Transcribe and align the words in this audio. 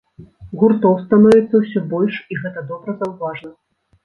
Гуртоў 0.61 0.95
становіцца 1.03 1.53
ўсё 1.65 1.79
больш, 1.93 2.15
і 2.37 2.39
гэта 2.41 2.65
добра 2.71 2.97
заўважна. 3.05 3.55